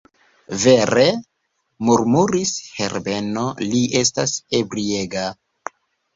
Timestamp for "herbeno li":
2.79-3.83